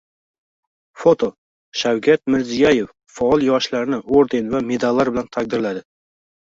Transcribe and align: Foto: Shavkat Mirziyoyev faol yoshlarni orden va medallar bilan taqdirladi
Foto: 1.01 1.29
Shavkat 1.81 2.23
Mirziyoyev 2.37 2.91
faol 3.19 3.47
yoshlarni 3.51 4.03
orden 4.23 4.53
va 4.57 4.67
medallar 4.75 5.15
bilan 5.17 5.35
taqdirladi 5.39 5.91